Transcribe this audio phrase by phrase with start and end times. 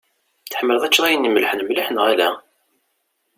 [0.51, 2.29] Tḥemmleḍ ad teččeḍ ayen imellḥen mliḥ neɣ ala?